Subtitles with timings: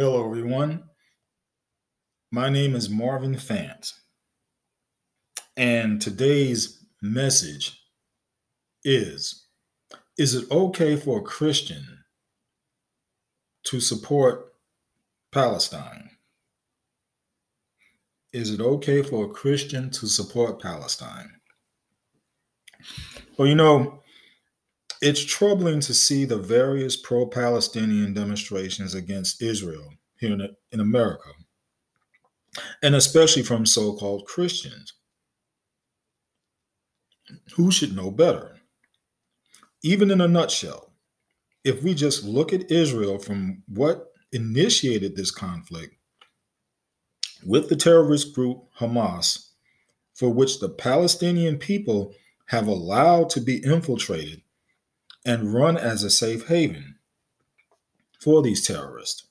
[0.00, 0.84] Hello, everyone.
[2.30, 3.94] My name is Marvin Fant,
[5.56, 7.82] and today's message
[8.84, 9.48] is
[10.16, 11.84] Is it okay for a Christian
[13.64, 14.52] to support
[15.32, 16.10] Palestine?
[18.32, 21.32] Is it okay for a Christian to support Palestine?
[23.36, 24.04] Well, you know,
[25.00, 31.30] it's troubling to see the various pro Palestinian demonstrations against Israel here in, in America,
[32.82, 34.94] and especially from so called Christians.
[37.54, 38.56] Who should know better?
[39.82, 40.92] Even in a nutshell,
[41.62, 45.94] if we just look at Israel from what initiated this conflict
[47.46, 49.50] with the terrorist group Hamas,
[50.14, 52.12] for which the Palestinian people
[52.46, 54.42] have allowed to be infiltrated
[55.28, 56.94] and run as a safe haven
[58.18, 59.26] for these terrorists.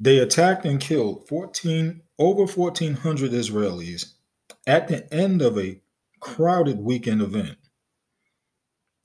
[0.00, 4.14] They attacked and killed 14 over 1400 Israelis
[4.66, 5.80] at the end of a
[6.18, 7.58] crowded weekend event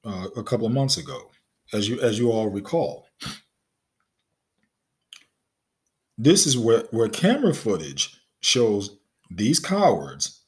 [0.04, 1.30] uh, a couple of months ago,
[1.72, 3.08] as you as you all recall.
[6.18, 8.98] This is where, where camera footage shows
[9.30, 10.43] these cowards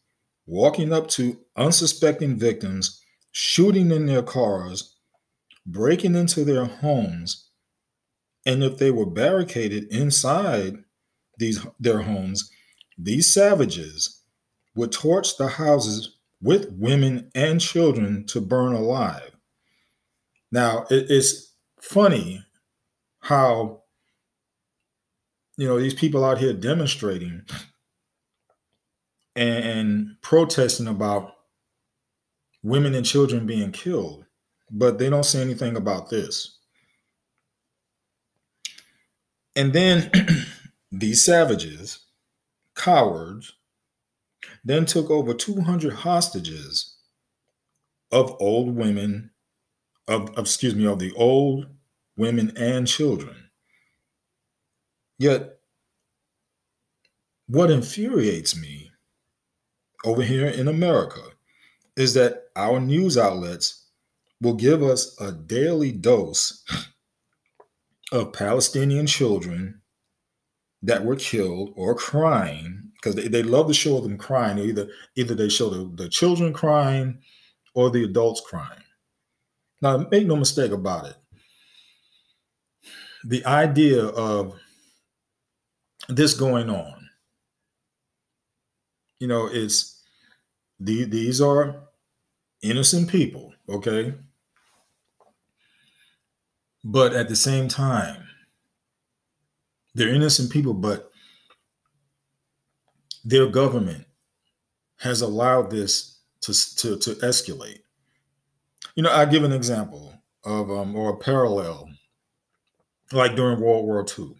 [0.45, 3.01] walking up to unsuspecting victims,
[3.31, 4.95] shooting in their cars,
[5.65, 7.49] breaking into their homes,
[8.45, 10.77] and if they were barricaded inside
[11.37, 12.49] these their homes,
[12.97, 14.21] these savages
[14.75, 19.31] would torch the houses with women and children to burn alive.
[20.51, 22.45] Now, it's funny
[23.19, 23.81] how
[25.57, 27.41] you know these people out here demonstrating
[29.35, 31.33] and, protesting about
[32.63, 34.25] women and children being killed,
[34.71, 36.57] but they don't say anything about this.
[39.55, 40.11] And then
[40.91, 41.99] these savages,
[42.75, 43.53] cowards,
[44.63, 46.95] then took over 200 hostages
[48.11, 49.31] of old women,
[50.07, 51.67] of, excuse me, of the old
[52.17, 53.35] women and children.
[55.17, 55.59] Yet,
[57.47, 58.91] what infuriates me
[60.05, 61.21] over here in America
[61.97, 63.87] is that our news outlets
[64.41, 66.63] will give us a daily dose
[68.11, 69.81] of Palestinian children
[70.83, 74.59] that were killed or crying because they, they love to show them crying.
[74.59, 77.17] Either either they show the, the children crying
[77.73, 78.81] or the adults crying.
[79.81, 81.15] Now, make no mistake about it.
[83.25, 84.53] The idea of
[86.07, 87.09] this going on,
[89.19, 89.94] you know, it's
[90.79, 91.83] the, these are
[92.61, 94.13] innocent people, okay?
[96.83, 98.23] But at the same time,
[99.93, 101.11] they're innocent people, but
[103.23, 104.05] their government
[104.99, 107.79] has allowed this to, to, to escalate.
[108.95, 111.89] You know, I give an example of um, or a parallel,
[113.11, 114.35] like during World War II.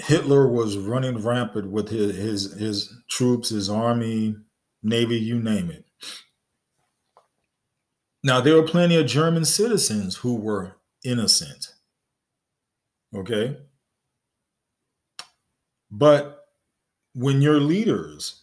[0.00, 4.36] Hitler was running rampant with his, his his troops, his army,
[4.82, 5.84] navy, you name it.
[8.22, 11.74] Now there were plenty of German citizens who were innocent.
[13.14, 13.58] Okay?
[15.90, 16.44] But
[17.14, 18.40] when your leaders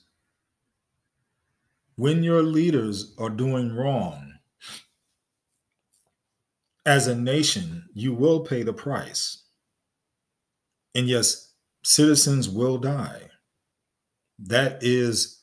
[1.97, 4.35] when your leaders are doing wrong
[6.85, 9.44] as a nation, you will pay the price.
[10.94, 11.47] And yes,
[11.88, 13.22] citizens will die.
[14.40, 15.42] That is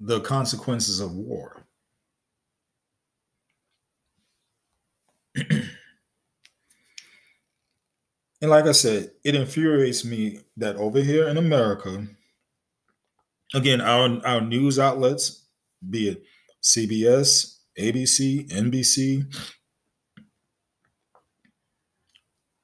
[0.00, 1.66] the consequences of war.
[5.36, 5.68] and
[8.40, 12.06] like I said, it infuriates me that over here in America,
[13.54, 15.46] again, our, our news outlets,
[15.88, 16.22] be it
[16.62, 19.26] CBS, ABC, NBC,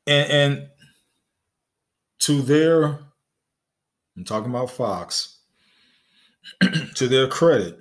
[0.06, 0.68] and, and
[2.20, 3.00] to their,
[4.16, 5.38] I'm talking about Fox,
[6.94, 7.78] to their credit,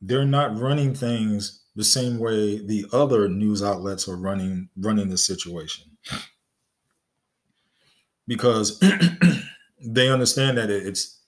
[0.00, 5.18] they're not running things the same way the other news outlets are running running the
[5.18, 5.84] situation.
[8.26, 8.82] Because
[9.84, 11.20] they understand that it's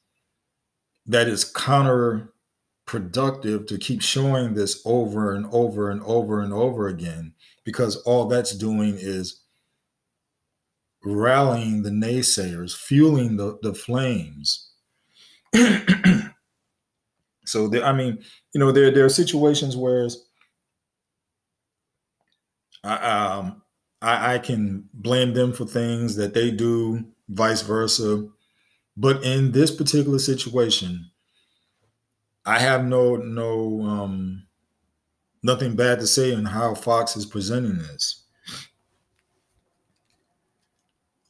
[1.07, 7.35] that it's counterproductive to keep showing this over and over and over and over again
[7.65, 9.42] because all that's doing is
[11.05, 14.71] rallying the naysayers, fueling the, the flames.
[17.45, 18.19] so there, I mean,
[18.55, 20.09] you know, there there are situations where
[22.85, 23.63] I, um,
[24.01, 28.29] I, I can blame them for things that they do, vice versa.
[28.97, 31.11] But in this particular situation,
[32.45, 34.43] I have no no um,
[35.43, 38.22] nothing bad to say on how Fox is presenting this.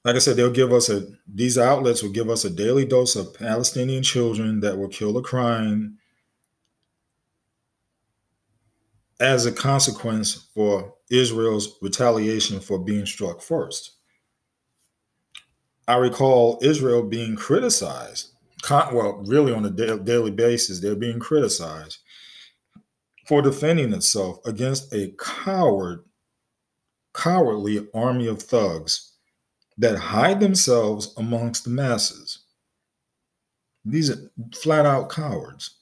[0.05, 3.15] Like I said, they'll give us a these outlets will give us a daily dose
[3.15, 5.99] of Palestinian children that will kill a crime
[9.21, 13.93] as a consequence for Israel's retaliation for being struck first.
[15.87, 18.33] I recall Israel being criticized,
[18.69, 21.99] well, really on a daily basis, they're being criticized
[23.27, 26.05] for defending itself against a coward,
[27.15, 29.12] cowardly army of thugs
[29.79, 32.45] that hide themselves amongst the masses.
[33.85, 35.79] These are flat out cowards.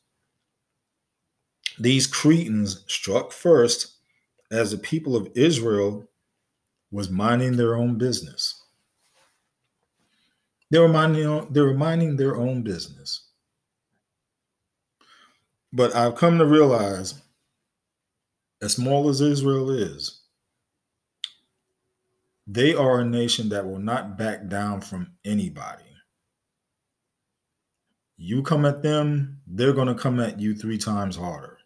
[1.79, 3.97] These cretins struck first
[4.51, 6.07] as the people of Israel
[6.91, 8.63] was minding their own business.
[10.71, 13.29] They were minding, they were minding their own business.
[15.73, 17.15] But I've come to realize,
[18.63, 20.20] as small as Israel is,
[22.51, 25.85] they are a nation that will not back down from anybody.
[28.17, 31.61] You come at them, they're going to come at you three times harder.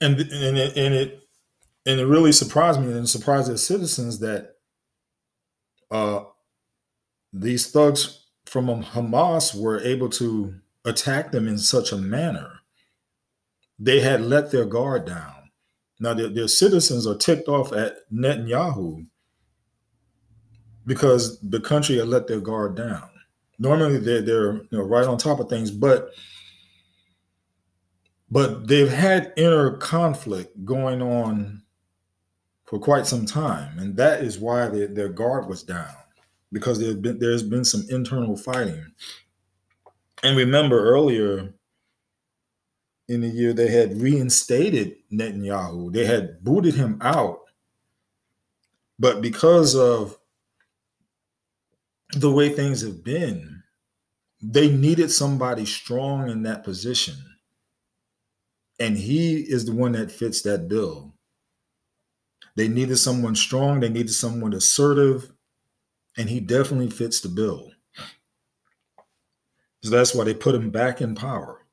[0.00, 1.28] and and it, and it
[1.86, 4.56] and it really surprised me and surprised the citizens that
[5.90, 6.24] uh,
[7.32, 12.60] these thugs from Hamas were able to attack them in such a manner.
[13.78, 15.45] They had let their guard down.
[16.00, 19.06] Now their, their citizens are ticked off at Netanyahu
[20.86, 23.08] because the country had let their guard down.
[23.58, 26.10] Normally they're they're you know right on top of things, but
[28.30, 31.62] but they've had inner conflict going on
[32.64, 35.94] for quite some time, and that is why they, their guard was down
[36.52, 38.84] because been there's been some internal fighting.
[40.22, 41.54] And remember earlier
[43.08, 47.40] in the year they had reinstated Netanyahu, they had booted him out,
[48.98, 50.18] but because of
[52.12, 53.62] the way things have been,
[54.42, 57.16] they needed somebody strong in that position
[58.78, 61.14] and he is the one that fits that bill.
[62.56, 65.32] They needed someone strong, they needed someone assertive,
[66.16, 67.70] and he definitely fits the bill.
[69.82, 71.65] So that's why they put him back in power.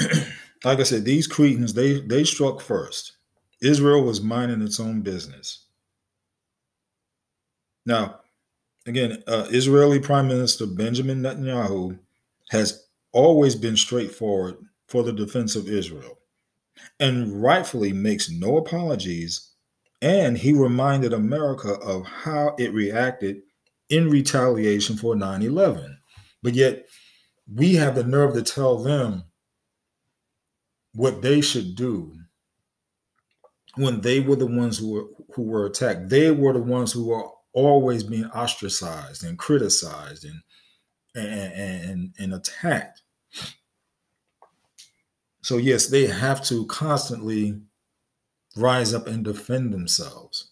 [0.64, 3.12] like I said, these cretins, they they struck first.
[3.60, 5.66] Israel was minding its own business.
[7.84, 8.20] Now,
[8.86, 11.98] again, uh, Israeli Prime Minister Benjamin Netanyahu
[12.50, 14.56] has always been straightforward
[14.86, 16.18] for the defense of Israel
[16.98, 19.48] and rightfully makes no apologies.
[20.02, 23.42] And he reminded America of how it reacted
[23.90, 25.98] in retaliation for 9 11.
[26.42, 26.86] But yet,
[27.52, 29.24] we have the nerve to tell them
[30.94, 32.12] what they should do
[33.76, 36.08] when they were the ones who were who were attacked.
[36.08, 40.40] They were the ones who were always being ostracized and criticized and
[41.14, 43.02] and and, and attacked.
[45.42, 47.60] So yes, they have to constantly
[48.56, 50.50] rise up and defend themselves.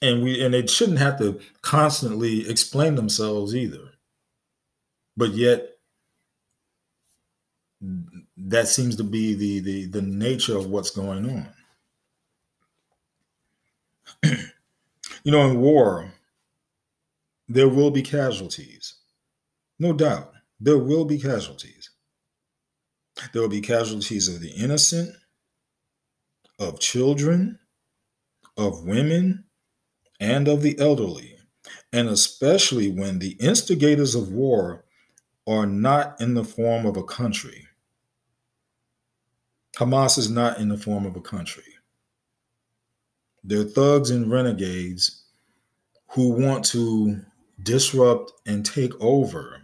[0.00, 3.92] And we and they shouldn't have to constantly explain themselves either.
[5.16, 5.77] But yet
[8.36, 11.48] that seems to be the the the nature of what's going on.
[15.24, 16.12] You know, in war,
[17.48, 18.94] there will be casualties.
[19.78, 21.90] No doubt, there will be casualties.
[23.32, 25.14] There will be casualties of the innocent,
[26.58, 27.58] of children,
[28.56, 29.44] of women,
[30.20, 31.38] and of the elderly,
[31.92, 34.84] and especially when the instigators of war
[35.46, 37.67] are not in the form of a country.
[39.78, 41.62] Hamas is not in the form of a country.
[43.44, 45.24] They're thugs and renegades
[46.08, 47.20] who want to
[47.62, 49.62] disrupt and take over.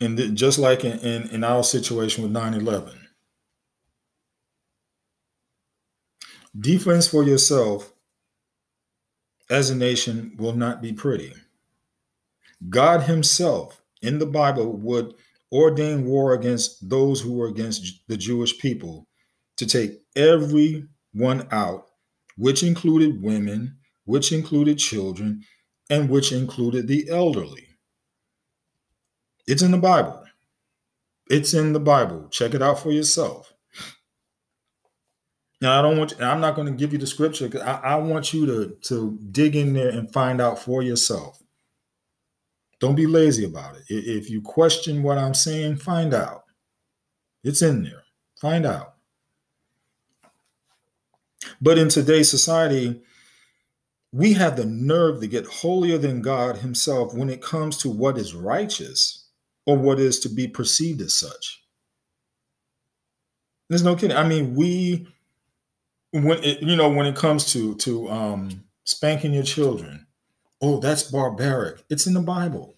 [0.00, 3.06] And just like in, in, in our situation with 9 11,
[6.58, 7.92] defense for yourself
[9.48, 11.32] as a nation will not be pretty.
[12.68, 15.14] God Himself in the Bible would
[15.52, 19.06] ordain war against those who were against the Jewish people
[19.58, 21.86] to take everyone out,
[22.36, 25.42] which included women, which included children,
[25.90, 27.68] and which included the elderly.
[29.46, 30.24] It's in the Bible.
[31.28, 32.28] It's in the Bible.
[32.30, 33.52] Check it out for yourself.
[35.60, 36.12] Now, I don't want.
[36.18, 39.18] You, I'm not going to give you the scripture I, I want you to to
[39.30, 41.41] dig in there and find out for yourself.
[42.82, 43.84] Don't be lazy about it.
[43.88, 46.42] If you question what I'm saying, find out.
[47.44, 48.02] It's in there.
[48.40, 48.94] Find out.
[51.60, 53.00] But in today's society,
[54.10, 58.18] we have the nerve to get holier than God Himself when it comes to what
[58.18, 59.28] is righteous
[59.64, 61.62] or what is to be perceived as such.
[63.68, 64.16] There's no kidding.
[64.16, 65.06] I mean, we
[66.10, 70.04] when it, you know when it comes to to um, spanking your children,
[70.60, 71.84] oh, that's barbaric.
[71.88, 72.71] It's in the Bible.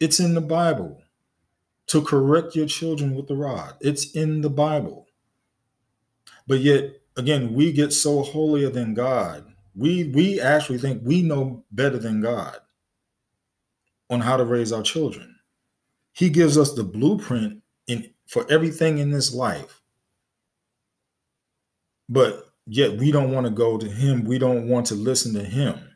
[0.00, 1.02] It's in the Bible
[1.88, 3.74] to correct your children with the rod.
[3.80, 5.08] It's in the Bible.
[6.46, 9.44] But yet, again, we get so holier than God.
[9.74, 12.56] We we actually think we know better than God
[14.10, 15.36] on how to raise our children.
[16.12, 19.80] He gives us the blueprint in for everything in this life.
[22.08, 24.24] But yet we don't want to go to him.
[24.24, 25.87] We don't want to listen to him.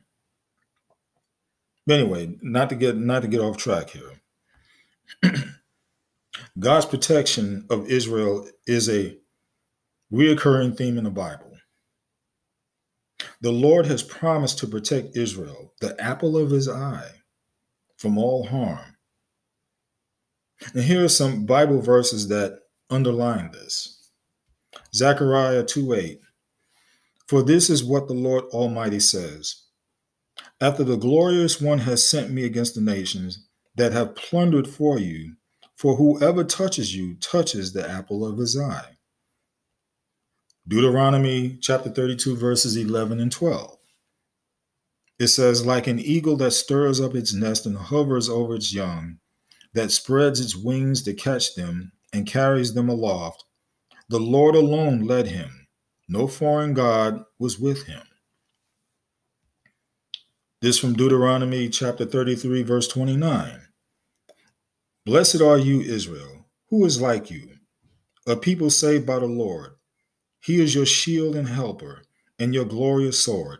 [1.86, 5.32] But anyway, not to get not to get off track here.
[6.58, 9.16] God's protection of Israel is a
[10.12, 11.50] reoccurring theme in the Bible.
[13.40, 17.10] The Lord has promised to protect Israel, the apple of his eye,
[17.96, 18.96] from all harm.
[20.74, 22.60] And here are some Bible verses that
[22.90, 24.10] underline this.
[24.94, 26.20] Zechariah 2 8.
[27.26, 29.62] For this is what the Lord Almighty says
[30.62, 35.34] After the glorious one has sent me against the nations that have plundered for you,
[35.74, 38.96] for whoever touches you touches the apple of his eye.
[40.68, 43.76] Deuteronomy chapter 32, verses 11 and 12.
[45.18, 49.18] It says, Like an eagle that stirs up its nest and hovers over its young,
[49.74, 53.42] that spreads its wings to catch them and carries them aloft,
[54.08, 55.66] the Lord alone led him.
[56.08, 58.02] No foreign God was with him.
[60.62, 63.62] This from Deuteronomy chapter 33, verse 29.
[65.04, 67.48] Blessed are you, Israel, who is like you,
[68.28, 69.72] a people saved by the Lord.
[70.38, 72.02] He is your shield and helper,
[72.38, 73.58] and your glorious sword.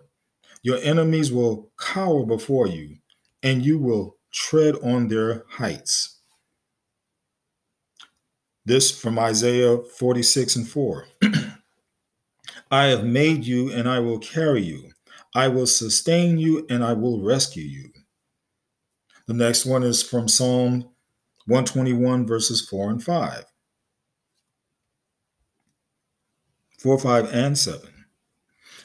[0.62, 2.98] Your enemies will cower before you,
[3.42, 6.20] and you will tread on their heights.
[8.64, 11.06] This from Isaiah 46 and 4.
[12.70, 14.91] I have made you, and I will carry you.
[15.34, 17.90] I will sustain you, and I will rescue you.
[19.26, 20.90] The next one is from Psalm
[21.46, 23.44] 121 verses 4 and 5.
[26.78, 27.88] 4, 5, and 7.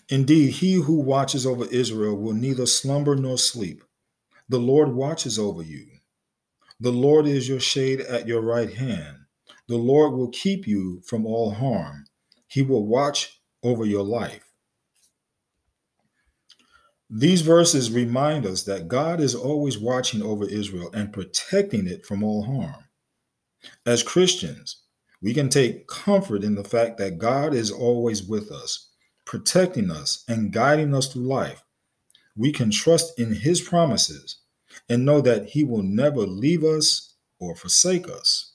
[0.10, 3.84] Indeed, he who watches over Israel will neither slumber nor sleep.
[4.48, 5.88] The Lord watches over you.
[6.80, 9.18] The Lord is your shade at your right hand.
[9.68, 12.06] The Lord will keep you from all harm.
[12.48, 14.47] He will watch over your life.
[17.10, 22.22] These verses remind us that God is always watching over Israel and protecting it from
[22.22, 22.84] all harm.
[23.86, 24.84] As Christians,
[25.22, 28.90] we can take comfort in the fact that God is always with us,
[29.26, 31.64] protecting us and guiding us through life.
[32.36, 34.40] We can trust in His promises
[34.90, 38.54] and know that He will never leave us or forsake us.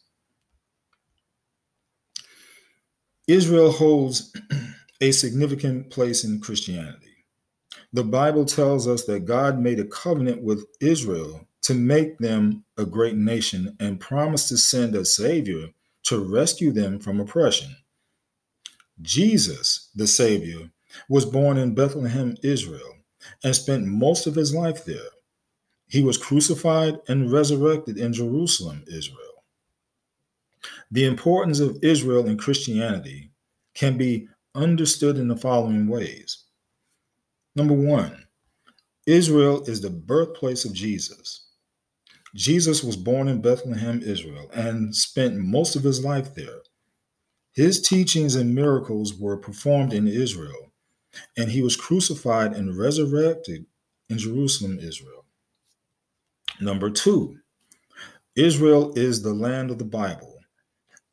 [3.26, 4.32] Israel holds
[5.00, 7.11] a significant place in Christianity.
[7.92, 12.86] The Bible tells us that God made a covenant with Israel to make them a
[12.86, 15.68] great nation and promised to send a Savior
[16.04, 17.76] to rescue them from oppression.
[19.02, 20.70] Jesus, the Savior,
[21.08, 22.96] was born in Bethlehem, Israel,
[23.44, 25.10] and spent most of his life there.
[25.86, 29.44] He was crucified and resurrected in Jerusalem, Israel.
[30.90, 33.30] The importance of Israel in Christianity
[33.74, 36.44] can be understood in the following ways.
[37.54, 38.26] Number one,
[39.06, 41.48] Israel is the birthplace of Jesus.
[42.34, 46.60] Jesus was born in Bethlehem, Israel, and spent most of his life there.
[47.52, 50.72] His teachings and miracles were performed in Israel,
[51.36, 53.66] and he was crucified and resurrected
[54.08, 55.26] in Jerusalem, Israel.
[56.60, 57.36] Number two,
[58.34, 60.38] Israel is the land of the Bible.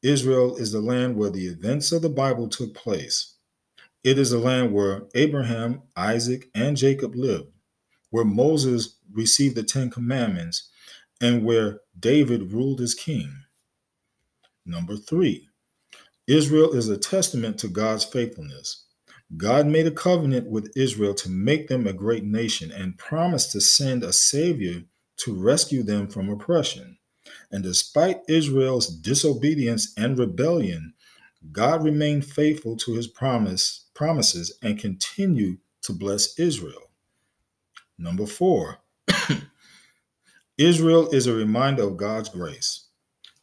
[0.01, 3.35] Israel is the land where the events of the Bible took place.
[4.03, 7.51] It is the land where Abraham, Isaac, and Jacob lived,
[8.11, 10.69] where Moses received the Ten Commandments,
[11.19, 13.29] and where David ruled as king.
[14.65, 15.49] Number three,
[16.27, 18.85] Israel is a testament to God's faithfulness.
[19.35, 23.61] God made a covenant with Israel to make them a great nation and promised to
[23.61, 24.83] send a Savior
[25.17, 26.97] to rescue them from oppression.
[27.51, 30.93] And despite Israel's disobedience and rebellion,
[31.51, 36.89] God remained faithful to his promise, promises and continue to bless Israel.
[37.97, 38.77] Number four,
[40.57, 42.87] Israel is a reminder of God's grace.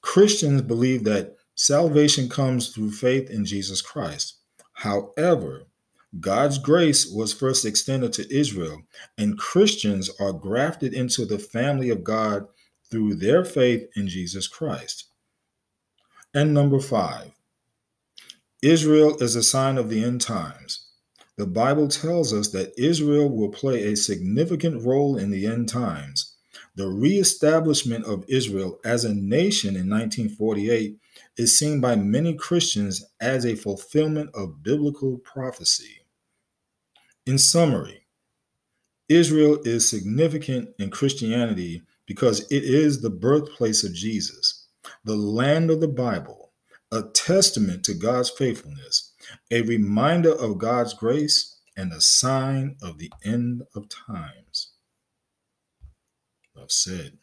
[0.00, 4.38] Christians believe that salvation comes through faith in Jesus Christ.
[4.72, 5.66] However,
[6.20, 8.80] God's grace was first extended to Israel,
[9.18, 12.46] and Christians are grafted into the family of God
[12.90, 15.04] through their faith in Jesus Christ.
[16.32, 17.35] And number five,
[18.62, 20.86] Israel is a sign of the end times.
[21.36, 26.34] The Bible tells us that Israel will play a significant role in the end times.
[26.76, 30.98] The reestablishment of Israel as a nation in 1948
[31.36, 36.00] is seen by many Christians as a fulfillment of biblical prophecy.
[37.26, 38.06] In summary,
[39.08, 44.66] Israel is significant in Christianity because it is the birthplace of Jesus,
[45.04, 46.35] the land of the Bible,
[46.92, 49.12] a testament to God's faithfulness,
[49.50, 54.72] a reminder of God's grace, and a sign of the end of times.
[56.60, 57.18] I've said.